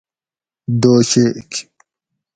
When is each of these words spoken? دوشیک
دوشیک 0.81 1.49